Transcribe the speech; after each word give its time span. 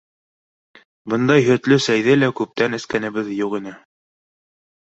Бындай 1.13 1.43
һөтлө 1.49 1.77
сәйҙе 1.87 2.15
лә 2.21 2.31
күптән 2.41 2.79
эскәнебеҙ 2.79 3.33
юҡ 3.45 3.55
ине. 3.63 3.79